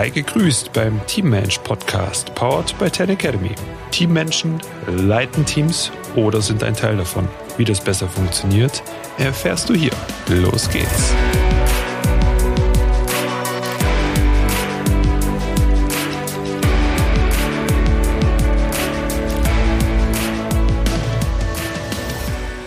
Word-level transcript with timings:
Sei 0.00 0.08
gegrüßt 0.08 0.72
beim 0.72 0.98
Teammensch 1.06 1.58
Podcast, 1.58 2.34
powered 2.34 2.74
by 2.78 2.88
Ten 2.88 3.10
Academy. 3.10 3.50
Teammenschen 3.90 4.58
leiten 4.86 5.44
Teams 5.44 5.92
oder 6.16 6.40
sind 6.40 6.64
ein 6.64 6.74
Teil 6.74 6.96
davon. 6.96 7.28
Wie 7.58 7.66
das 7.66 7.84
besser 7.84 8.08
funktioniert, 8.08 8.82
erfährst 9.18 9.68
du 9.68 9.74
hier. 9.74 9.90
Los 10.28 10.70
geht's. 10.70 11.14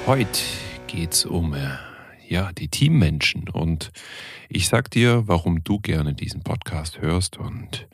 Heute 0.06 0.40
geht's 0.86 1.26
um 1.26 1.56
äh, 1.56 1.62
ja, 2.28 2.52
die 2.52 2.68
Teammenschen 2.68 3.50
und 3.50 3.92
ich 4.54 4.68
sag 4.68 4.92
dir, 4.92 5.28
warum 5.28 5.64
du 5.64 5.80
gerne 5.80 6.14
diesen 6.14 6.44
Podcast 6.44 7.02
hörst 7.02 7.38
und 7.38 7.88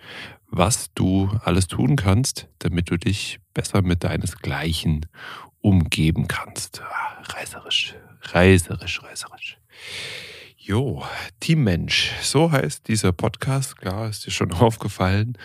was 0.50 0.94
du 0.94 1.30
alles 1.44 1.68
tun 1.68 1.96
kannst, 1.96 2.50
damit 2.60 2.90
du 2.90 2.98
dich 2.98 3.40
besser 3.54 3.82
mit 3.82 4.04
deinesgleichen 4.04 5.06
umgeben 5.62 6.28
kannst. 6.28 6.82
Ah, 6.82 7.22
reißerisch, 7.30 7.96
reißerisch, 8.24 9.02
reißerisch. 9.02 9.58
Jo, 10.58 11.06
Teammensch, 11.40 12.12
so 12.22 12.52
heißt 12.52 12.90
dieser 12.90 13.14
Podcast, 13.14 13.78
klar, 13.78 14.10
ist 14.10 14.26
dir 14.26 14.32
schon 14.32 14.52
aufgefallen. 14.54 15.38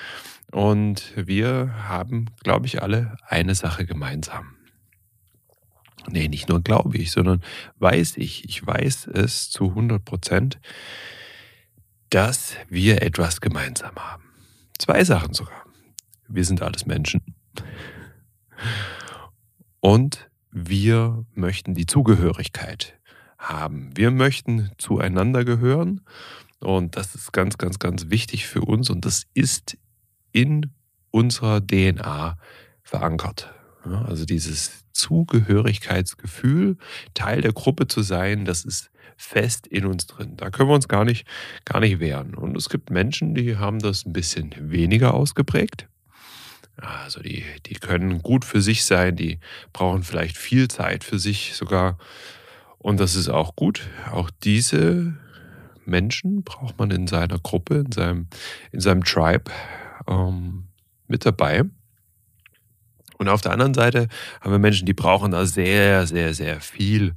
Und 0.50 1.12
wir 1.16 1.74
haben, 1.88 2.26
glaube 2.42 2.66
ich, 2.66 2.82
alle 2.82 3.16
eine 3.28 3.54
Sache 3.54 3.86
gemeinsam. 3.86 4.53
Nee, 6.08 6.28
nicht 6.28 6.48
nur 6.48 6.60
glaube 6.62 6.98
ich, 6.98 7.10
sondern 7.10 7.42
weiß 7.78 8.16
ich. 8.16 8.44
Ich 8.44 8.66
weiß 8.66 9.08
es 9.08 9.50
zu 9.50 9.70
100 9.70 10.04
Prozent, 10.04 10.60
dass 12.10 12.54
wir 12.68 13.02
etwas 13.02 13.40
gemeinsam 13.40 13.96
haben. 13.96 14.24
Zwei 14.78 15.04
Sachen 15.04 15.34
sogar. 15.34 15.64
Wir 16.28 16.44
sind 16.44 16.62
alles 16.62 16.86
Menschen. 16.86 17.34
Und 19.80 20.30
wir 20.50 21.26
möchten 21.34 21.74
die 21.74 21.86
Zugehörigkeit 21.86 22.98
haben. 23.38 23.90
Wir 23.96 24.10
möchten 24.10 24.70
zueinander 24.78 25.44
gehören. 25.44 26.00
Und 26.60 26.96
das 26.96 27.14
ist 27.14 27.32
ganz, 27.32 27.58
ganz, 27.58 27.78
ganz 27.78 28.08
wichtig 28.08 28.46
für 28.46 28.62
uns. 28.62 28.90
Und 28.90 29.04
das 29.04 29.24
ist 29.34 29.76
in 30.32 30.72
unserer 31.10 31.60
DNA 31.60 32.38
verankert. 32.82 33.54
Also 33.84 34.24
dieses 34.24 34.84
Zugehörigkeitsgefühl, 34.92 36.76
Teil 37.12 37.42
der 37.42 37.52
Gruppe 37.52 37.86
zu 37.86 38.02
sein, 38.02 38.44
das 38.44 38.64
ist 38.64 38.90
fest 39.16 39.66
in 39.66 39.86
uns 39.86 40.06
drin. 40.06 40.36
Da 40.36 40.50
können 40.50 40.68
wir 40.68 40.74
uns 40.74 40.88
gar 40.88 41.04
nicht, 41.04 41.26
gar 41.64 41.80
nicht 41.80 42.00
wehren. 42.00 42.34
Und 42.34 42.56
es 42.56 42.68
gibt 42.68 42.90
Menschen, 42.90 43.34
die 43.34 43.56
haben 43.56 43.78
das 43.78 44.06
ein 44.06 44.12
bisschen 44.12 44.54
weniger 44.58 45.14
ausgeprägt. 45.14 45.88
Also 46.76 47.20
die, 47.20 47.44
die 47.66 47.74
können 47.74 48.22
gut 48.22 48.44
für 48.44 48.60
sich 48.60 48.84
sein, 48.84 49.14
die 49.14 49.38
brauchen 49.72 50.02
vielleicht 50.02 50.36
viel 50.36 50.68
Zeit 50.68 51.04
für 51.04 51.18
sich 51.18 51.54
sogar. 51.54 51.98
Und 52.78 52.98
das 52.98 53.14
ist 53.14 53.28
auch 53.28 53.54
gut. 53.54 53.82
Auch 54.10 54.30
diese 54.42 55.14
Menschen 55.84 56.42
braucht 56.42 56.78
man 56.78 56.90
in 56.90 57.06
seiner 57.06 57.38
Gruppe, 57.38 57.76
in 57.76 57.92
seinem, 57.92 58.26
in 58.72 58.80
seinem 58.80 59.04
Tribe 59.04 59.50
ähm, 60.08 60.64
mit 61.06 61.24
dabei. 61.24 61.62
Und 63.18 63.28
auf 63.28 63.40
der 63.40 63.52
anderen 63.52 63.74
Seite 63.74 64.08
haben 64.40 64.52
wir 64.52 64.58
Menschen, 64.58 64.86
die 64.86 64.94
brauchen 64.94 65.32
da 65.32 65.46
sehr, 65.46 66.06
sehr, 66.06 66.34
sehr 66.34 66.60
viel 66.60 67.14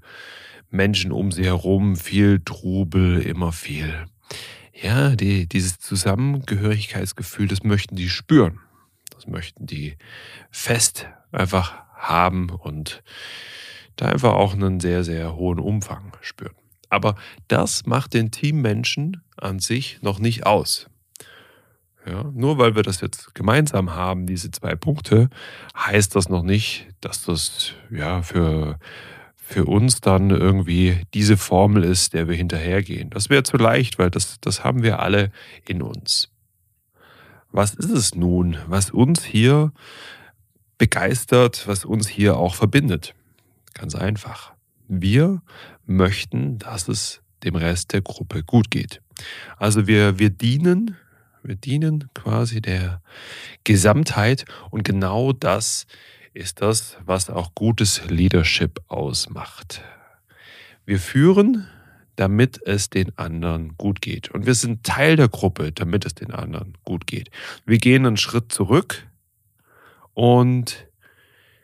Menschen 0.70 1.12
um 1.12 1.32
sie 1.32 1.46
herum, 1.46 1.96
viel 1.96 2.42
Trubel, 2.44 3.22
immer 3.22 3.52
viel. 3.52 4.06
Ja, 4.74 5.16
die, 5.16 5.48
dieses 5.48 5.80
Zusammengehörigkeitsgefühl, 5.80 7.48
das 7.48 7.64
möchten 7.64 7.96
die 7.96 8.10
spüren. 8.10 8.60
Das 9.14 9.28
möchten 9.28 9.66
die 9.66 9.98
fest 10.52 11.08
einfach 11.32 11.74
haben 11.96 12.50
und 12.50 13.02
da 13.96 14.08
einfach 14.08 14.34
auch 14.34 14.54
einen 14.54 14.80
sehr, 14.80 15.04
sehr 15.04 15.36
hohen 15.36 15.60
Umfang 15.60 16.16
spüren. 16.22 16.56
Aber 16.90 17.16
das 17.48 17.86
macht 17.86 18.14
den 18.14 18.32
Teammenschen 18.32 19.24
an 19.36 19.60
sich 19.60 20.00
noch 20.02 20.20
nicht 20.20 20.46
aus. 20.46 20.88
Ja, 22.08 22.24
nur 22.34 22.58
weil 22.58 22.76
wir 22.76 22.84
das 22.84 23.02
jetzt 23.02 23.36
gemeinsam 23.36 23.94
haben, 23.94 24.28
diese 24.28 24.50
zwei 24.50 24.76
Punkte, 24.76 25.30
heißt 25.76 26.16
das 26.16 26.30
noch 26.30 26.44
nicht, 26.44 26.88
dass 27.02 27.24
das 27.24 27.74
ja 27.90 28.22
für, 28.22 28.80
für 29.36 29.66
uns 29.66 30.00
dann 30.00 30.30
irgendwie 30.30 31.02
diese 31.14 31.36
Formel 31.36 31.84
ist, 31.84 32.14
der 32.14 32.30
wir 32.30 32.36
hinterhergehen. 32.36 33.10
Das 33.10 33.30
wäre 33.30 33.44
zu 33.44 33.58
leicht, 33.58 34.00
weil 34.00 34.10
das, 34.10 34.40
das 34.40 34.64
haben 34.64 34.84
wir 34.84 35.00
alle 35.00 35.32
in 35.68 35.82
uns. 35.82 36.30
Was 37.52 37.74
ist 37.74 37.92
es 37.92 38.16
nun, 38.16 38.58
was 38.68 38.92
uns 38.92 39.26
hier 39.26 39.74
begeistert, 40.78 41.68
was 41.68 41.84
uns 41.84 42.08
hier 42.08 42.38
auch 42.38 42.56
verbindet? 42.56 43.16
Ganz 43.74 43.96
einfach. 43.96 44.54
Wir 44.88 45.42
möchten, 45.86 46.58
dass 46.60 46.88
es 46.88 47.22
dem 47.44 47.56
Rest 47.56 47.92
der 47.92 48.02
Gruppe 48.02 48.44
gut 48.44 48.72
geht. 48.72 49.02
Also 49.58 49.88
wir, 49.88 50.20
wir 50.20 50.30
dienen 50.30 50.96
wir 51.48 51.56
dienen 51.56 52.10
quasi 52.14 52.62
der 52.62 53.02
Gesamtheit 53.64 54.46
und 54.70 54.84
genau 54.84 55.34
das 55.34 55.88
ist 56.34 56.62
das, 56.62 56.98
was 57.06 57.30
auch 57.30 57.56
gutes 57.56 58.02
Leadership 58.10 58.80
ausmacht. 58.88 59.82
Wir 60.86 61.00
führen, 61.00 61.68
damit 62.16 62.62
es 62.66 62.90
den 62.90 63.18
anderen 63.18 63.78
gut 63.78 64.02
geht. 64.02 64.30
Und 64.30 64.46
wir 64.46 64.56
sind 64.56 64.84
Teil 64.84 65.16
der 65.16 65.30
Gruppe, 65.30 65.72
damit 65.72 66.06
es 66.06 66.16
den 66.16 66.32
anderen 66.32 66.74
gut 66.84 67.08
geht. 67.08 67.30
Wir 67.66 67.78
gehen 67.78 68.06
einen 68.06 68.18
Schritt 68.18 68.52
zurück 68.52 69.08
und 70.14 70.88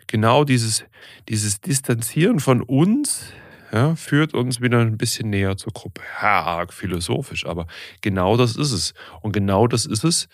genau 0.07 0.43
dieses, 0.43 0.85
dieses 1.27 1.61
Distanzieren 1.61 2.39
von 2.39 2.61
uns 2.61 3.33
ja, 3.73 3.95
führt 3.95 4.33
uns 4.35 4.61
wieder 4.61 4.79
ein 4.79 4.97
bisschen 4.97 5.31
näher 5.31 5.57
zur 5.57 5.73
Gruppe. 5.73 6.01
Arg 6.19 6.71
philosophisch, 6.71 7.45
aber 7.45 7.65
genau 8.01 8.37
das 8.37 8.55
ist 8.55 8.71
es. 8.71 8.93
Und 9.21 9.31
genau 9.31 9.67
das 9.67 9.85
ist 9.85 10.03
es 10.03 10.29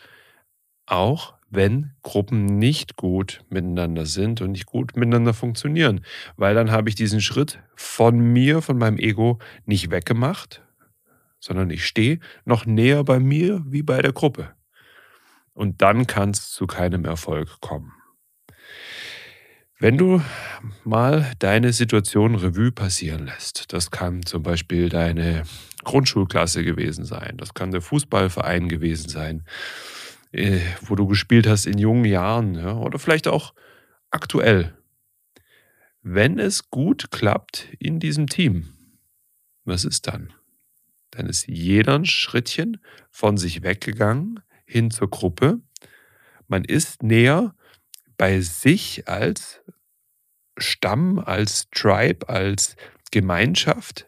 auch, 0.85 1.35
wenn 1.49 1.91
Gruppen 2.03 2.45
nicht 2.45 2.95
gut 2.97 3.43
miteinander 3.49 4.05
sind 4.05 4.41
und 4.41 4.51
nicht 4.51 4.65
gut 4.65 4.95
miteinander 4.97 5.33
funktionieren. 5.33 6.01
Weil 6.35 6.53
dann 6.53 6.69
habe 6.69 6.89
ich 6.89 6.95
diesen 6.95 7.21
Schritt 7.21 7.59
von 7.75 8.19
mir, 8.19 8.61
von 8.61 8.77
meinem 8.77 8.99
Ego 8.99 9.39
nicht 9.65 9.89
weggemacht, 9.89 10.61
sondern 11.39 11.69
ich 11.69 11.85
stehe 11.85 12.19
noch 12.43 12.65
näher 12.65 13.03
bei 13.03 13.19
mir 13.19 13.63
wie 13.65 13.83
bei 13.83 14.01
der 14.01 14.11
Gruppe. 14.13 14.53
Und 15.53 15.81
dann 15.81 16.07
kann 16.07 16.31
es 16.31 16.51
zu 16.51 16.67
keinem 16.67 17.05
Erfolg 17.05 17.61
kommen. 17.61 17.93
Wenn 19.81 19.97
du 19.97 20.21
mal 20.83 21.31
deine 21.39 21.71
Situation 21.71 22.35
Revue 22.35 22.73
passieren 22.73 23.27
lässt, 23.27 23.71
das 23.71 23.91
kann 23.91 24.25
zum 24.25 24.43
Beispiel 24.43 24.89
deine 24.89 25.43
Grundschulklasse 25.85 26.65
gewesen 26.65 27.05
sein, 27.05 27.37
das 27.37 27.53
kann 27.53 27.71
der 27.71 27.79
Fußballverein 27.79 28.67
gewesen 28.67 29.07
sein, 29.07 29.45
äh, 30.33 30.59
wo 30.81 30.95
du 30.95 31.07
gespielt 31.07 31.47
hast 31.47 31.65
in 31.65 31.77
jungen 31.77 32.03
Jahren 32.03 32.55
ja, 32.55 32.73
oder 32.73 32.99
vielleicht 32.99 33.29
auch 33.29 33.53
aktuell. 34.11 34.77
Wenn 36.01 36.39
es 36.39 36.69
gut 36.69 37.09
klappt 37.09 37.69
in 37.79 38.01
diesem 38.01 38.27
Team, 38.27 38.73
was 39.63 39.85
ist 39.85 40.07
dann? 40.07 40.33
Dann 41.11 41.27
ist 41.27 41.47
jeder 41.47 41.95
ein 41.95 42.05
Schrittchen 42.05 42.81
von 43.09 43.37
sich 43.37 43.63
weggegangen 43.63 44.41
hin 44.65 44.91
zur 44.91 45.09
Gruppe. 45.09 45.61
Man 46.49 46.65
ist 46.65 47.01
näher 47.01 47.55
bei 48.19 48.41
sich 48.41 49.07
als 49.07 49.61
Stamm, 50.57 51.19
als 51.19 51.69
Tribe, 51.71 52.27
als 52.27 52.75
Gemeinschaft. 53.11 54.07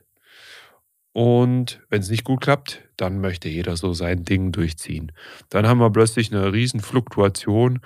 Und 1.14 1.82
wenn 1.90 2.02
es 2.02 2.10
nicht 2.10 2.26
gut 2.26 2.42
klappt, 2.42 2.82
dann 2.98 3.22
möchte 3.22 3.48
jeder 3.48 3.78
so 3.78 3.94
sein 3.94 4.26
Ding 4.26 4.52
durchziehen. 4.52 5.14
Dann 5.50 5.66
haben 5.66 5.80
wir 5.80 5.90
plötzlich 5.90 6.32
eine 6.32 6.52
riesen 6.52 6.82
Fluktuation. 6.82 7.80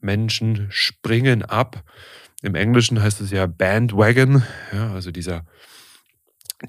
Menschen 0.00 0.66
springen 0.70 1.42
ab. 1.42 1.84
Im 2.40 2.54
Englischen 2.54 3.02
heißt 3.02 3.20
es 3.20 3.30
ja 3.30 3.46
Bandwagon, 3.46 4.44
ja, 4.72 4.94
also 4.94 5.10
dieser, 5.10 5.44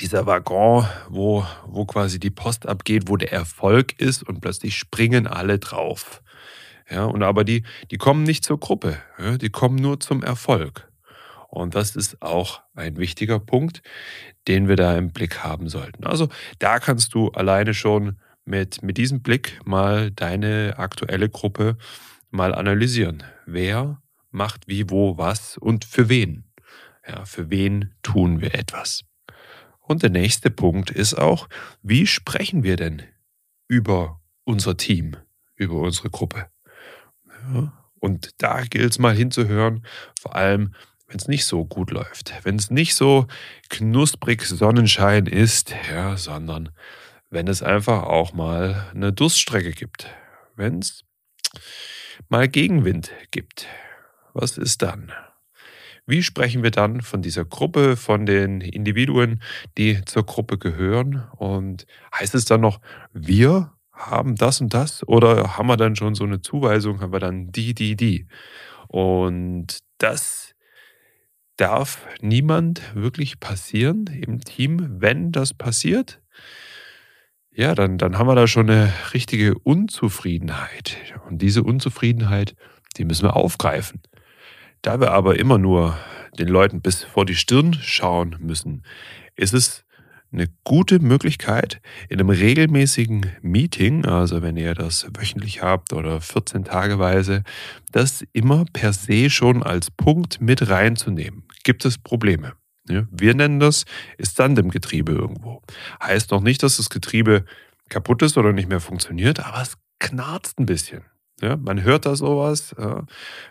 dieser 0.01 0.25
Waggon, 0.25 0.85
wo, 1.07 1.45
wo 1.65 1.85
quasi 1.85 2.19
die 2.19 2.29
Post 2.29 2.67
abgeht, 2.67 3.03
wo 3.07 3.15
der 3.15 3.31
Erfolg 3.31 3.99
ist 4.01 4.23
und 4.23 4.41
plötzlich 4.41 4.77
springen 4.77 5.27
alle 5.27 5.59
drauf. 5.59 6.21
Ja, 6.89 7.05
und 7.05 7.23
aber 7.23 7.43
die, 7.43 7.63
die 7.91 7.97
kommen 7.97 8.23
nicht 8.23 8.43
zur 8.43 8.59
Gruppe, 8.59 8.97
ja, 9.17 9.37
die 9.37 9.49
kommen 9.49 9.75
nur 9.75 9.99
zum 9.99 10.23
Erfolg. 10.23 10.89
Und 11.49 11.75
das 11.75 11.95
ist 11.95 12.21
auch 12.21 12.61
ein 12.75 12.97
wichtiger 12.97 13.39
Punkt, 13.39 13.81
den 14.47 14.67
wir 14.67 14.75
da 14.75 14.97
im 14.97 15.11
Blick 15.11 15.43
haben 15.43 15.69
sollten. 15.69 16.05
Also 16.05 16.29
da 16.59 16.79
kannst 16.79 17.13
du 17.13 17.29
alleine 17.29 17.73
schon 17.73 18.19
mit, 18.45 18.83
mit 18.83 18.97
diesem 18.97 19.21
Blick 19.21 19.59
mal 19.65 20.11
deine 20.11 20.75
aktuelle 20.77 21.29
Gruppe 21.29 21.77
mal 22.29 22.53
analysieren. 22.53 23.23
Wer 23.45 24.01
macht 24.31 24.67
wie, 24.67 24.89
wo, 24.89 25.17
was 25.17 25.57
und 25.57 25.85
für 25.85 26.09
wen? 26.09 26.45
Ja, 27.07 27.25
für 27.25 27.49
wen 27.49 27.95
tun 28.03 28.41
wir 28.41 28.53
etwas? 28.53 29.05
Und 29.79 30.03
der 30.03 30.09
nächste 30.09 30.49
Punkt 30.49 30.91
ist 30.91 31.13
auch, 31.13 31.47
wie 31.81 32.05
sprechen 32.05 32.63
wir 32.63 32.75
denn 32.75 33.03
über 33.69 34.21
unser 34.43 34.75
Team? 34.75 35.15
über 35.57 35.81
unsere 35.81 36.09
Gruppe. 36.09 36.49
Und 37.99 38.29
da 38.37 38.61
gilt 38.61 38.91
es 38.91 38.99
mal 38.99 39.15
hinzuhören, 39.15 39.85
vor 40.19 40.35
allem 40.35 40.73
wenn 41.07 41.17
es 41.17 41.27
nicht 41.27 41.45
so 41.45 41.65
gut 41.65 41.91
läuft, 41.91 42.33
wenn 42.43 42.57
es 42.57 42.69
nicht 42.69 42.95
so 42.95 43.27
knusprig 43.69 44.43
Sonnenschein 44.43 45.25
ist, 45.25 45.73
ja, 45.89 46.17
sondern 46.17 46.69
wenn 47.29 47.47
es 47.47 47.63
einfach 47.63 48.03
auch 48.03 48.33
mal 48.33 48.87
eine 48.93 49.13
Durststrecke 49.13 49.71
gibt, 49.71 50.07
wenn 50.55 50.79
es 50.79 51.05
mal 52.29 52.47
Gegenwind 52.47 53.11
gibt. 53.31 53.67
Was 54.33 54.57
ist 54.57 54.81
dann? 54.81 55.11
Wie 56.05 56.23
sprechen 56.23 56.63
wir 56.63 56.71
dann 56.71 57.01
von 57.01 57.21
dieser 57.21 57.43
Gruppe, 57.43 57.97
von 57.97 58.25
den 58.25 58.61
Individuen, 58.61 59.41
die 59.77 60.03
zur 60.05 60.25
Gruppe 60.25 60.57
gehören? 60.57 61.27
Und 61.35 61.85
heißt 62.17 62.33
es 62.35 62.45
dann 62.45 62.61
noch, 62.61 62.79
wir 63.11 63.73
haben 63.97 64.35
das 64.35 64.61
und 64.61 64.73
das? 64.73 65.07
Oder 65.07 65.57
haben 65.57 65.67
wir 65.67 65.77
dann 65.77 65.95
schon 65.95 66.15
so 66.15 66.23
eine 66.23 66.41
Zuweisung, 66.41 67.01
haben 67.01 67.13
wir 67.13 67.19
dann 67.19 67.51
die, 67.51 67.73
die, 67.73 67.95
die? 67.95 68.27
Und 68.87 69.79
das 69.97 70.53
darf 71.57 72.05
niemand 72.21 72.95
wirklich 72.95 73.39
passieren 73.39 74.05
im 74.07 74.39
Team. 74.39 75.01
Wenn 75.01 75.31
das 75.31 75.53
passiert, 75.53 76.21
ja, 77.51 77.73
dann, 77.73 77.97
dann 77.97 78.17
haben 78.17 78.27
wir 78.27 78.35
da 78.35 78.45
schon 78.45 78.69
eine 78.69 78.93
richtige 79.13 79.57
Unzufriedenheit. 79.57 80.97
Und 81.27 81.41
diese 81.41 81.63
Unzufriedenheit, 81.63 82.55
die 82.97 83.05
müssen 83.05 83.23
wir 83.23 83.35
aufgreifen. 83.35 84.01
Da 84.83 84.99
wir 84.99 85.11
aber 85.11 85.39
immer 85.39 85.57
nur 85.57 85.97
den 86.37 86.47
Leuten 86.47 86.81
bis 86.81 87.03
vor 87.03 87.25
die 87.25 87.35
Stirn 87.35 87.73
schauen 87.73 88.35
müssen, 88.39 88.83
ist 89.35 89.55
es 89.55 89.86
eine 90.31 90.47
gute 90.63 90.99
Möglichkeit, 90.99 91.81
in 92.09 92.19
einem 92.19 92.29
regelmäßigen 92.29 93.31
Meeting, 93.41 94.05
also 94.05 94.41
wenn 94.41 94.57
ihr 94.57 94.73
das 94.73 95.07
wöchentlich 95.13 95.61
habt 95.61 95.93
oder 95.93 96.21
14 96.21 96.65
Tageweise, 96.65 97.43
das 97.91 98.23
immer 98.33 98.65
per 98.73 98.93
se 98.93 99.29
schon 99.29 99.63
als 99.63 99.89
Punkt 99.91 100.41
mit 100.41 100.69
reinzunehmen. 100.69 101.43
Gibt 101.63 101.85
es 101.85 101.97
Probleme? 101.97 102.53
Wir 102.87 103.35
nennen 103.35 103.59
das 103.59 103.85
ist 104.17 104.37
Sand 104.37 104.57
im 104.59 104.69
Getriebe 104.69 105.11
irgendwo. 105.11 105.61
Heißt 106.01 106.31
noch 106.31 106.41
nicht, 106.41 106.63
dass 106.63 106.77
das 106.77 106.89
Getriebe 106.89 107.43
kaputt 107.89 108.21
ist 108.21 108.37
oder 108.37 108.53
nicht 108.53 108.69
mehr 108.69 108.79
funktioniert, 108.79 109.45
aber 109.45 109.61
es 109.61 109.77
knarzt 109.99 110.59
ein 110.59 110.65
bisschen. 110.65 111.03
Ja, 111.39 111.55
man 111.55 111.83
hört 111.83 112.07
da 112.07 112.15
sowas. 112.15 112.73
Ja. 112.79 113.05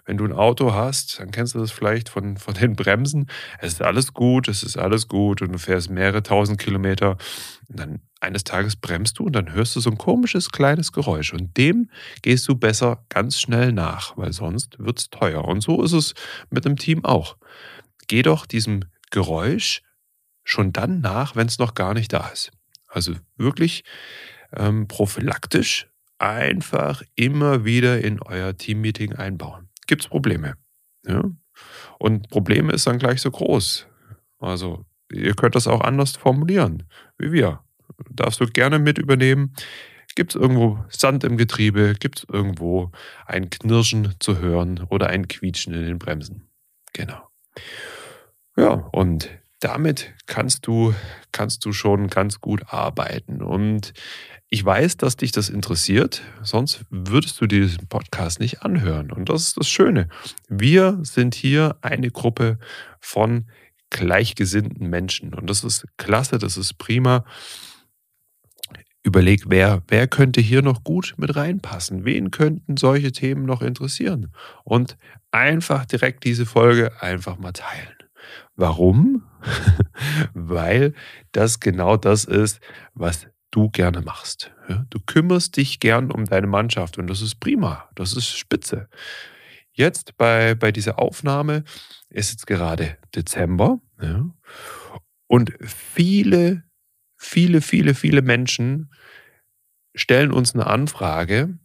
Wenn 0.04 0.16
du 0.16 0.24
ein 0.24 0.32
Auto 0.32 0.74
hast, 0.74 1.20
dann 1.20 1.30
kennst 1.30 1.54
du 1.54 1.60
das 1.60 1.70
vielleicht 1.70 2.08
von, 2.08 2.36
von 2.36 2.54
den 2.54 2.74
Bremsen. 2.74 3.28
Es 3.60 3.74
ist 3.74 3.82
alles 3.82 4.12
gut, 4.12 4.48
es 4.48 4.64
ist 4.64 4.76
alles 4.76 5.06
gut 5.06 5.40
und 5.40 5.52
du 5.52 5.58
fährst 5.58 5.88
mehrere 5.88 6.24
tausend 6.24 6.58
Kilometer. 6.58 7.16
Und 7.68 7.78
dann 7.78 8.00
eines 8.20 8.42
Tages 8.42 8.74
bremst 8.74 9.20
du 9.20 9.24
und 9.24 9.34
dann 9.34 9.52
hörst 9.52 9.76
du 9.76 9.80
so 9.80 9.90
ein 9.90 9.98
komisches 9.98 10.50
kleines 10.50 10.90
Geräusch. 10.90 11.32
Und 11.32 11.56
dem 11.56 11.88
gehst 12.22 12.48
du 12.48 12.56
besser 12.56 13.04
ganz 13.08 13.38
schnell 13.38 13.72
nach, 13.72 14.16
weil 14.16 14.32
sonst 14.32 14.80
wird 14.80 14.98
es 14.98 15.10
teuer. 15.10 15.44
Und 15.44 15.60
so 15.60 15.80
ist 15.84 15.92
es 15.92 16.14
mit 16.50 16.64
dem 16.64 16.76
Team 16.76 17.04
auch. 17.04 17.36
Geh 18.08 18.22
doch 18.22 18.46
diesem 18.46 18.84
Geräusch 19.12 19.82
schon 20.42 20.72
dann 20.72 21.00
nach, 21.00 21.36
wenn 21.36 21.46
es 21.46 21.60
noch 21.60 21.74
gar 21.74 21.94
nicht 21.94 22.12
da 22.12 22.28
ist. 22.28 22.50
Also 22.88 23.14
wirklich 23.36 23.84
ähm, 24.52 24.88
prophylaktisch 24.88 25.88
einfach 26.18 27.02
immer 27.14 27.64
wieder 27.64 28.02
in 28.02 28.20
euer 28.22 28.56
Teammeeting 28.56 29.12
einbauen. 29.12 29.68
Gibt 29.86 30.02
es 30.02 30.08
Probleme? 30.08 30.54
Ja? 31.06 31.22
Und 31.98 32.28
Probleme 32.30 32.72
ist 32.72 32.86
dann 32.86 32.98
gleich 32.98 33.20
so 33.20 33.30
groß. 33.30 33.86
Also 34.38 34.84
ihr 35.10 35.34
könnt 35.34 35.54
das 35.54 35.66
auch 35.66 35.80
anders 35.80 36.16
formulieren, 36.16 36.84
wie 37.18 37.32
wir. 37.32 37.60
Darfst 38.10 38.40
du 38.40 38.46
gerne 38.46 38.78
mit 38.78 38.98
übernehmen. 38.98 39.54
Gibt 40.14 40.34
es 40.34 40.40
irgendwo 40.40 40.84
Sand 40.88 41.24
im 41.24 41.36
Getriebe? 41.36 41.94
Gibt 41.98 42.19
es 42.19 42.26
irgendwo 42.30 42.90
ein 43.26 43.50
Knirschen 43.50 44.14
zu 44.19 44.38
hören 44.38 44.84
oder 44.88 45.08
ein 45.08 45.28
Quietschen 45.28 45.74
in 45.74 45.84
den 45.84 45.98
Bremsen? 45.98 46.48
Genau. 46.92 47.28
Ja, 48.56 48.72
und 48.92 49.30
damit 49.61 50.14
kannst 50.26 50.67
du, 50.67 50.94
kannst 51.32 51.64
du 51.64 51.73
schon 51.73 52.08
ganz 52.08 52.41
gut 52.41 52.62
arbeiten. 52.73 53.43
Und 53.43 53.93
ich 54.49 54.64
weiß, 54.64 54.97
dass 54.99 55.17
dich 55.17 55.32
das 55.32 55.49
interessiert, 55.49 56.23
sonst 56.43 56.85
würdest 56.91 57.41
du 57.41 57.47
diesen 57.47 57.88
Podcast 57.88 58.38
nicht 58.38 58.62
anhören. 58.62 59.11
Und 59.11 59.29
das 59.29 59.43
ist 59.43 59.56
das 59.56 59.69
Schöne. 59.69 60.08
Wir 60.49 60.99
sind 61.03 61.35
hier 61.35 61.76
eine 61.81 62.11
Gruppe 62.11 62.58
von 63.00 63.47
gleichgesinnten 63.91 64.88
Menschen. 64.88 65.35
Und 65.35 65.49
das 65.49 65.64
ist 65.64 65.87
klasse, 65.97 66.38
das 66.38 66.56
ist 66.56 66.79
prima. 66.79 67.25
Überleg, 69.03 69.44
wer, 69.47 69.82
wer 69.88 70.08
könnte 70.08 70.41
hier 70.41 70.62
noch 70.62 70.82
gut 70.82 71.14
mit 71.17 71.37
reinpassen? 71.37 72.05
Wen 72.05 72.32
könnten 72.32 72.76
solche 72.76 73.12
Themen 73.12 73.47
noch 73.47 73.62
interessieren? 73.62 74.32
Und 74.64 74.99
einfach 75.31 75.87
direkt 75.87 76.25
diese 76.25 76.44
Folge 76.44 76.91
einfach 77.00 77.38
mal 77.38 77.53
teilen. 77.53 77.95
Warum? 78.56 79.23
Weil 80.35 80.94
das 81.32 81.61
genau 81.61 81.97
das 81.97 82.25
ist, 82.25 82.61
was 82.94 83.29
du 83.50 83.70
gerne 83.70 84.00
machst. 84.00 84.53
Du 84.91 84.99
kümmerst 85.00 85.56
dich 85.56 85.81
gern 85.81 86.11
um 86.11 86.25
deine 86.25 86.47
Mannschaft 86.47 86.99
und 86.99 87.06
das 87.06 87.23
ist 87.23 87.37
prima, 87.37 87.88
das 87.94 88.14
ist 88.14 88.37
spitze. 88.37 88.88
Jetzt 89.73 90.17
bei, 90.17 90.55
bei 90.55 90.73
dieser 90.73 90.99
Aufnahme 90.99 91.64
ist 92.08 92.32
jetzt 92.32 92.47
gerade 92.47 92.97
Dezember 93.14 93.81
ja, 94.00 94.25
und 95.26 95.53
viele, 95.61 96.64
viele, 97.17 97.61
viele, 97.61 97.94
viele 97.94 98.23
Menschen 98.23 98.91
stellen 99.94 100.32
uns 100.32 100.55
eine 100.55 100.67
Anfrage, 100.67 101.58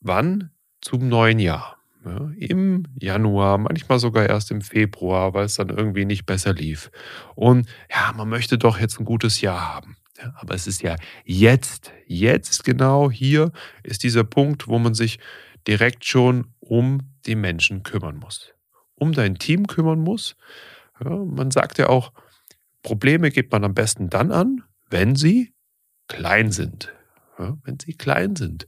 wann 0.00 0.50
zum 0.80 1.08
neuen 1.08 1.38
Jahr. 1.38 1.77
Ja, 2.08 2.30
Im 2.38 2.84
Januar, 2.98 3.58
manchmal 3.58 3.98
sogar 3.98 4.26
erst 4.26 4.50
im 4.50 4.62
Februar, 4.62 5.34
weil 5.34 5.44
es 5.44 5.56
dann 5.56 5.68
irgendwie 5.68 6.04
nicht 6.04 6.24
besser 6.24 6.54
lief. 6.54 6.90
Und 7.34 7.68
ja, 7.90 8.12
man 8.16 8.28
möchte 8.28 8.56
doch 8.56 8.78
jetzt 8.78 8.98
ein 8.98 9.04
gutes 9.04 9.40
Jahr 9.40 9.74
haben. 9.74 9.96
Ja, 10.18 10.34
aber 10.36 10.54
es 10.54 10.66
ist 10.66 10.82
ja 10.82 10.96
jetzt, 11.24 11.92
jetzt 12.06 12.64
genau 12.64 13.10
hier 13.10 13.52
ist 13.82 14.02
dieser 14.02 14.24
Punkt, 14.24 14.66
wo 14.66 14.78
man 14.78 14.94
sich 14.94 15.18
direkt 15.66 16.04
schon 16.04 16.46
um 16.60 17.00
die 17.26 17.36
Menschen 17.36 17.82
kümmern 17.82 18.16
muss. 18.16 18.54
Um 18.94 19.12
dein 19.12 19.36
Team 19.36 19.66
kümmern 19.66 20.00
muss. 20.00 20.36
Ja, 21.04 21.10
man 21.10 21.50
sagt 21.50 21.78
ja 21.78 21.88
auch, 21.88 22.12
Probleme 22.82 23.30
geht 23.30 23.52
man 23.52 23.64
am 23.64 23.74
besten 23.74 24.08
dann 24.08 24.32
an, 24.32 24.62
wenn 24.88 25.14
sie 25.14 25.52
klein 26.08 26.50
sind. 26.50 26.92
Ja, 27.38 27.56
wenn 27.64 27.78
sie 27.78 27.94
klein 27.94 28.34
sind. 28.34 28.66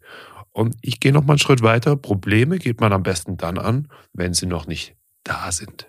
Und 0.52 0.76
ich 0.82 1.00
gehe 1.00 1.12
noch 1.12 1.24
mal 1.24 1.34
einen 1.34 1.38
Schritt 1.38 1.62
weiter. 1.62 1.96
Probleme 1.96 2.58
geht 2.58 2.80
man 2.80 2.92
am 2.92 3.02
besten 3.02 3.36
dann 3.36 3.58
an, 3.58 3.88
wenn 4.12 4.34
sie 4.34 4.46
noch 4.46 4.66
nicht 4.66 4.96
da 5.22 5.52
sind. 5.52 5.86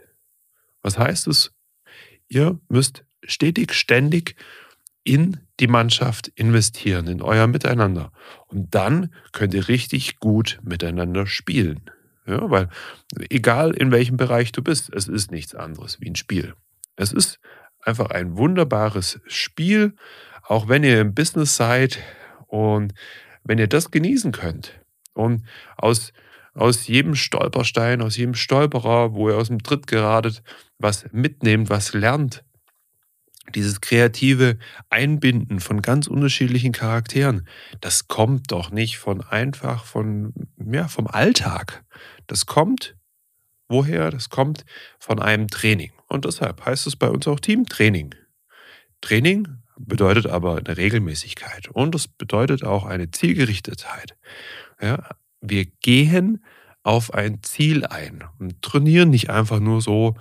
Was 0.82 0.98
heißt 0.98 1.28
es? 1.28 1.52
Ihr 2.28 2.60
müsst 2.70 3.04
stetig, 3.24 3.74
ständig 3.74 4.36
in 5.04 5.40
die 5.60 5.68
Mannschaft 5.68 6.28
investieren, 6.30 7.08
in 7.08 7.22
euer 7.22 7.48
Miteinander. 7.48 8.12
Und 8.48 8.74
dann 8.76 9.14
könnt 9.32 9.54
ihr 9.54 9.68
richtig 9.68 10.20
gut 10.20 10.60
miteinander 10.64 11.26
spielen. 11.26 11.90
Ja, 12.26 12.50
weil 12.50 12.70
egal 13.30 13.72
in 13.72 13.92
welchem 13.92 14.18
Bereich 14.18 14.52
du 14.52 14.62
bist, 14.62 14.94
es 14.94 15.08
ist 15.08 15.32
nichts 15.32 15.56
anderes 15.56 16.00
wie 16.00 16.10
ein 16.10 16.16
Spiel. 16.16 16.54
Es 16.96 17.12
ist 17.12 17.40
einfach 17.82 18.12
ein 18.12 18.38
wunderbares 18.38 19.20
Spiel, 19.26 19.96
auch 20.44 20.68
wenn 20.68 20.84
ihr 20.84 21.02
im 21.02 21.16
Business 21.16 21.56
seid 21.56 22.00
und 22.48 22.94
wenn 23.44 23.58
ihr 23.58 23.68
das 23.68 23.92
genießen 23.92 24.32
könnt 24.32 24.80
und 25.14 25.46
aus, 25.78 26.14
aus 26.54 26.88
jedem 26.88 27.16
Stolperstein, 27.16 28.02
aus 28.02 28.18
jedem 28.18 28.36
Stolperer, 28.36 29.14
wo 29.14 29.30
ihr 29.30 29.38
aus 29.38 29.48
dem 29.48 29.64
Tritt 29.64 29.88
geratet, 29.88 30.44
was 30.78 31.06
mitnehmt, 31.12 31.70
was 31.70 31.94
lernt, 31.94 32.44
dieses 33.56 33.82
kreative 33.82 34.58
Einbinden 34.90 35.60
von 35.60 35.82
ganz 35.82 36.08
unterschiedlichen 36.08 36.72
Charakteren, 36.72 37.48
das 37.82 38.08
kommt 38.08 38.52
doch 38.52 38.72
nicht 38.72 38.98
von 38.98 39.22
einfach 39.22 39.84
von 39.84 40.34
ja, 40.58 40.88
vom 40.88 41.08
Alltag. 41.08 41.84
Das 42.28 42.46
kommt 42.46 42.96
woher? 43.72 44.12
Das 44.12 44.30
kommt 44.30 44.66
von 45.00 45.20
einem 45.20 45.48
Training. 45.48 45.92
Und 46.08 46.26
deshalb 46.26 46.64
heißt 46.64 46.86
es 46.86 46.96
bei 46.96 47.10
uns 47.10 47.28
auch 47.28 47.40
Teamtraining. 47.40 48.14
Training 49.00 49.48
bedeutet 49.86 50.28
aber 50.28 50.58
eine 50.58 50.78
Regelmäßigkeit 50.78 51.70
und 51.70 51.96
es 51.96 52.08
bedeutet 52.08 52.64
auch 52.64 52.86
eine 52.86 53.12
Zielgerichtetheit. 53.12 54.16
Ja, 54.82 55.10
wir 55.42 55.66
gehen 55.66 56.44
auf 56.84 57.14
ein 57.14 57.44
Ziel 57.44 57.86
ein 57.86 58.24
und 58.40 58.62
trainieren 58.62 59.10
nicht 59.10 59.30
einfach 59.30 59.60
nur 59.60 59.82
so 59.82 60.16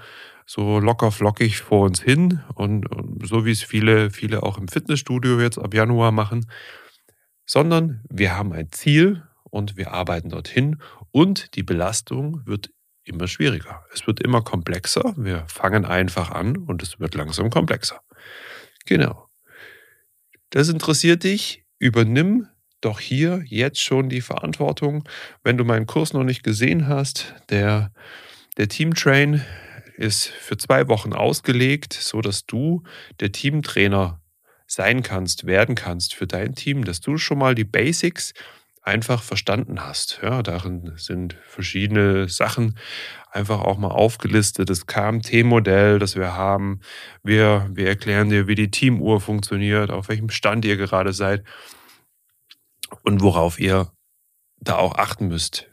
so 0.51 0.81
locker 0.81 1.13
flockig 1.13 1.59
vor 1.59 1.87
uns 1.87 2.03
hin 2.03 2.41
und, 2.55 2.91
und 2.91 3.25
so 3.25 3.45
wie 3.45 3.53
es 3.53 3.63
viele, 3.63 4.11
viele 4.11 4.43
auch 4.43 4.59
im 4.59 4.67
Fitnessstudio 4.67 5.41
jetzt 5.41 5.59
ab 5.59 5.73
Januar 5.75 6.11
machen, 6.11 6.45
sondern 7.47 8.03
wir 8.11 8.37
haben 8.37 8.53
ein 8.53 8.73
Ziel 8.73 9.23
und 9.45 9.77
wir 9.77 9.93
arbeiten 9.93 10.31
dorthin 10.31 10.83
und 11.13 11.55
die 11.55 11.63
Belastung 11.63 12.43
wird 12.47 12.71
immer 13.05 13.29
schwieriger. 13.29 13.85
Es 13.93 14.09
wird 14.09 14.21
immer 14.21 14.43
komplexer. 14.43 15.15
Wir 15.17 15.45
fangen 15.47 15.85
einfach 15.85 16.33
an 16.33 16.57
und 16.57 16.83
es 16.83 16.99
wird 16.99 17.15
langsam 17.15 17.51
komplexer. 17.51 18.01
Genau. 18.87 19.30
Das 20.51 20.69
interessiert 20.69 21.23
dich? 21.23 21.65
Übernimm 21.79 22.49
doch 22.81 22.99
hier 22.99 23.43
jetzt 23.47 23.81
schon 23.81 24.09
die 24.09 24.21
Verantwortung. 24.21 25.09
Wenn 25.45 25.57
du 25.57 25.65
meinen 25.65 25.87
Kurs 25.87 26.13
noch 26.13 26.25
nicht 26.25 26.43
gesehen 26.43 26.89
hast, 26.89 27.35
der, 27.51 27.93
der 28.57 28.69
Teamtrain 28.69 29.45
ist 29.97 30.27
für 30.27 30.57
zwei 30.57 30.89
Wochen 30.89 31.13
ausgelegt, 31.13 31.93
so 31.93 32.21
dass 32.21 32.47
du 32.47 32.83
der 33.21 33.33
Teamtrainer 33.33 34.21
sein 34.67 35.03
kannst, 35.03 35.47
werden 35.47 35.75
kannst 35.75 36.15
für 36.15 36.27
dein 36.27 36.55
Team, 36.55 36.85
dass 36.85 37.01
du 37.01 37.17
schon 37.17 37.39
mal 37.39 37.55
die 37.55 37.65
Basics 37.65 38.33
einfach 38.91 39.23
verstanden 39.23 39.81
hast. 39.81 40.19
Ja, 40.21 40.43
darin 40.43 40.93
sind 40.97 41.35
verschiedene 41.47 42.29
Sachen 42.29 42.77
einfach 43.31 43.61
auch 43.61 43.79
mal 43.79 43.93
aufgelistet. 43.93 44.69
Das 44.69 44.87
KMT-Modell, 44.87 46.01
das 46.01 46.17
wir 46.17 46.35
haben. 46.35 46.81
Wir, 47.23 47.71
wir 47.73 47.87
erklären 47.87 48.31
dir, 48.31 48.49
wie 48.49 48.57
die 48.57 48.71
Teamuhr 48.71 49.21
funktioniert, 49.21 49.91
auf 49.91 50.09
welchem 50.09 50.29
Stand 50.29 50.65
ihr 50.65 50.77
gerade 50.77 51.13
seid 51.13 51.45
und 53.03 53.23
worauf 53.23 53.61
ihr 53.61 53.93
da 54.59 54.77
auch 54.77 54.97
achten 54.97 55.29
müsst. 55.29 55.69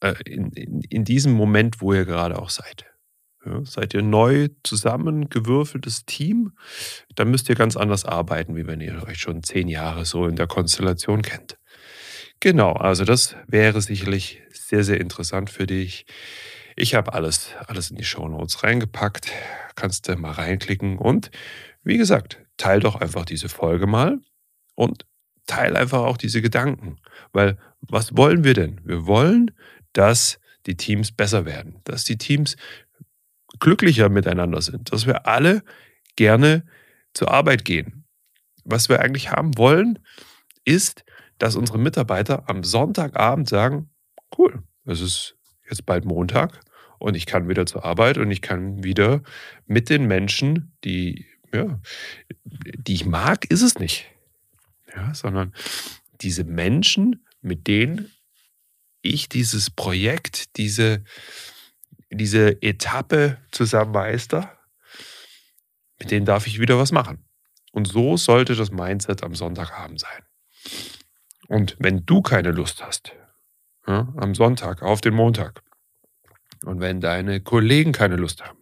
Äh, 0.00 0.14
in, 0.26 0.50
in, 0.50 0.82
in 0.82 1.04
diesem 1.04 1.32
Moment, 1.32 1.80
wo 1.80 1.94
ihr 1.94 2.04
gerade 2.04 2.38
auch 2.38 2.50
seid. 2.50 2.84
Ja, 3.46 3.64
seid 3.64 3.94
ihr 3.94 4.02
neu 4.02 4.48
zusammengewürfeltes 4.62 6.04
Team, 6.04 6.52
dann 7.14 7.30
müsst 7.30 7.48
ihr 7.48 7.54
ganz 7.54 7.76
anders 7.76 8.04
arbeiten, 8.04 8.56
wie 8.56 8.66
wenn 8.66 8.80
ihr 8.80 9.04
euch 9.06 9.20
schon 9.20 9.42
zehn 9.42 9.68
Jahre 9.68 10.04
so 10.04 10.26
in 10.26 10.36
der 10.36 10.48
Konstellation 10.48 11.22
kennt. 11.22 11.56
Genau, 12.46 12.74
also 12.74 13.04
das 13.04 13.34
wäre 13.48 13.82
sicherlich 13.82 14.40
sehr, 14.52 14.84
sehr 14.84 15.00
interessant 15.00 15.50
für 15.50 15.66
dich. 15.66 16.06
Ich 16.76 16.94
habe 16.94 17.12
alles, 17.12 17.50
alles 17.66 17.90
in 17.90 17.96
die 17.96 18.04
Show 18.04 18.28
Notes 18.28 18.62
reingepackt. 18.62 19.32
Kannst 19.74 20.06
du 20.06 20.14
mal 20.14 20.30
reinklicken 20.30 20.96
und 20.96 21.32
wie 21.82 21.96
gesagt, 21.96 22.40
teil 22.56 22.78
doch 22.78 23.00
einfach 23.00 23.24
diese 23.24 23.48
Folge 23.48 23.88
mal 23.88 24.20
und 24.76 25.06
teil 25.48 25.76
einfach 25.76 26.02
auch 26.02 26.16
diese 26.16 26.40
Gedanken. 26.40 27.00
Weil 27.32 27.58
was 27.80 28.16
wollen 28.16 28.44
wir 28.44 28.54
denn? 28.54 28.80
Wir 28.84 29.08
wollen, 29.08 29.50
dass 29.92 30.38
die 30.66 30.76
Teams 30.76 31.10
besser 31.10 31.46
werden, 31.46 31.80
dass 31.82 32.04
die 32.04 32.16
Teams 32.16 32.56
glücklicher 33.58 34.08
miteinander 34.08 34.62
sind, 34.62 34.92
dass 34.92 35.04
wir 35.04 35.26
alle 35.26 35.64
gerne 36.14 36.64
zur 37.12 37.32
Arbeit 37.32 37.64
gehen. 37.64 38.04
Was 38.62 38.88
wir 38.88 39.00
eigentlich 39.00 39.32
haben 39.32 39.58
wollen, 39.58 39.98
ist, 40.64 41.04
dass 41.38 41.56
unsere 41.56 41.78
Mitarbeiter 41.78 42.48
am 42.48 42.64
Sonntagabend 42.64 43.48
sagen, 43.48 43.90
cool, 44.38 44.62
es 44.84 45.00
ist 45.00 45.36
jetzt 45.68 45.86
bald 45.86 46.04
Montag 46.04 46.60
und 46.98 47.14
ich 47.16 47.26
kann 47.26 47.48
wieder 47.48 47.66
zur 47.66 47.84
Arbeit 47.84 48.18
und 48.18 48.30
ich 48.30 48.42
kann 48.42 48.82
wieder 48.84 49.22
mit 49.66 49.90
den 49.90 50.06
Menschen, 50.06 50.76
die, 50.84 51.26
ja, 51.52 51.80
die 52.44 52.94
ich 52.94 53.06
mag, 53.06 53.44
ist 53.50 53.62
es 53.62 53.78
nicht. 53.78 54.06
Ja, 54.94 55.12
sondern 55.14 55.52
diese 56.20 56.44
Menschen, 56.44 57.26
mit 57.42 57.66
denen 57.66 58.10
ich 59.02 59.28
dieses 59.28 59.70
Projekt, 59.70 60.56
diese, 60.56 61.04
diese 62.10 62.62
Etappe 62.62 63.38
zusammen 63.50 63.92
meister, 63.92 64.58
mit 65.98 66.10
denen 66.10 66.26
darf 66.26 66.46
ich 66.46 66.60
wieder 66.60 66.78
was 66.78 66.92
machen. 66.92 67.24
Und 67.72 67.86
so 67.86 68.16
sollte 68.16 68.54
das 68.54 68.70
Mindset 68.70 69.22
am 69.22 69.34
Sonntagabend 69.34 70.00
sein. 70.00 70.22
Und 71.48 71.76
wenn 71.78 72.04
du 72.06 72.22
keine 72.22 72.50
Lust 72.50 72.84
hast, 72.84 73.12
ja, 73.86 74.12
am 74.16 74.34
Sonntag 74.34 74.82
auf 74.82 75.00
den 75.00 75.14
Montag, 75.14 75.62
und 76.64 76.80
wenn 76.80 77.00
deine 77.00 77.40
Kollegen 77.40 77.92
keine 77.92 78.16
Lust 78.16 78.44
haben, 78.44 78.58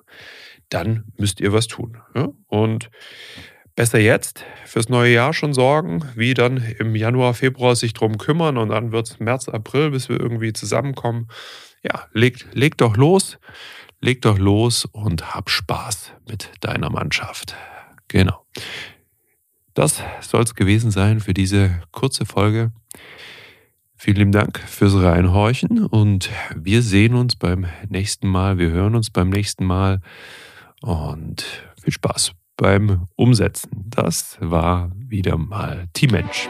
dann 0.69 1.05
müsst 1.17 1.41
ihr 1.41 1.53
was 1.53 1.69
tun. 1.69 1.99
Ja? 2.15 2.29
Und 2.49 2.91
besser 3.77 3.99
jetzt 3.99 4.45
fürs 4.67 4.89
neue 4.89 5.13
Jahr 5.13 5.33
schon 5.33 5.55
sorgen, 5.55 6.05
wie 6.15 6.35
dann 6.35 6.59
im 6.79 6.95
Januar, 6.95 7.35
Februar 7.35 7.77
sich 7.77 7.93
drum 7.93 8.19
kümmern 8.19 8.57
und 8.57 8.71
dann 8.71 8.93
wird 8.93 9.09
es 9.09 9.21
März, 9.21 9.49
April, 9.49 9.91
bis 9.91 10.09
wir 10.09 10.21
irgendwie 10.21 10.53
zusammenkommen 10.53 11.29
ja, 11.85 12.07
leg, 12.13 12.47
leg 12.53 12.77
doch 12.79 12.97
los, 12.97 13.39
leg 14.01 14.23
doch 14.23 14.39
los 14.39 14.87
und 14.87 15.35
hab 15.35 15.51
Spaß 15.51 16.13
mit 16.29 16.51
deiner 16.61 16.91
Mannschaft. 16.91 17.55
Genau. 18.09 18.47
Das 19.75 20.03
soll 20.21 20.43
es 20.43 20.55
gewesen 20.55 20.91
sein 20.91 21.21
für 21.21 21.35
diese 21.35 21.83
kurze 21.91 22.25
Folge. 22.25 22.73
Vielen 23.97 24.17
lieben 24.17 24.33
Dank 24.33 24.59
fürs 24.61 24.95
Reinhorchen 24.95 25.85
und 25.85 26.31
wir 26.55 26.83
sehen 26.83 27.15
uns 27.15 27.37
beim 27.37 27.67
nächsten 27.89 28.29
Mal. 28.29 28.59
Wir 28.59 28.71
hören 28.71 28.95
uns 28.95 29.11
beim 29.11 29.31
nächsten 29.31 29.65
Mal 29.65 30.01
und 30.83 31.45
viel 31.83 31.93
Spaß 31.93 32.33
beim 32.57 33.09
Umsetzen. 33.17 33.71
Das 33.87 34.37
war 34.41 34.93
wieder 34.97 35.37
mal 35.37 35.87
Team 35.93 36.11
Mensch. 36.13 36.49